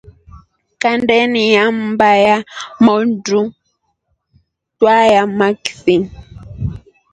Kandeni 0.81 1.43
ya 1.55 1.65
mbaa 1.87 2.17
ya 2.27 2.37
motru 2.85 3.41
twayaa 4.77 5.31
makith. 5.39 5.85